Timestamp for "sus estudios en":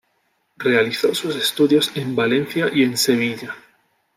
1.13-2.15